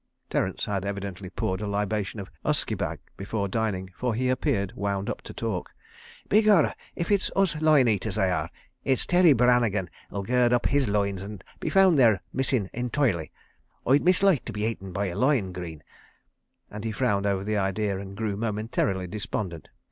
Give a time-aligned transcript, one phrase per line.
[0.31, 5.21] Terence had evidently poured a libation of usquebagh before dining, for he appeared wound up
[5.21, 5.75] to talk.
[6.27, 8.49] "Begorra—if ut's loin eaters they are,
[8.83, 13.29] it's Terry Brannigan'll gird up his loins an' be found there missing entoirely....
[13.87, 15.83] Oi'd misloike to be 'aten by a loin, Greene..."
[16.71, 19.69] and he frowned over the idea and grew momentarily despondent.